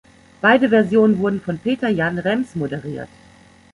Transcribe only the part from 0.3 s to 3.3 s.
Beide Versionen wurden von Peter Jan Rems moderiert.